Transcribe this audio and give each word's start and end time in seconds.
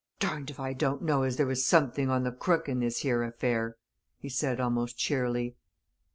"Darned 0.19 0.49
if 0.49 0.59
I 0.59 0.73
don't 0.73 1.03
know 1.03 1.21
as 1.21 1.37
there 1.37 1.45
was 1.45 1.63
something 1.63 2.09
on 2.09 2.23
the 2.23 2.31
crook 2.31 2.67
in 2.67 2.79
this 2.79 3.01
here 3.03 3.21
affair!" 3.21 3.77
he 4.17 4.29
said, 4.29 4.59
almost 4.59 4.97
cheerily. 4.97 5.57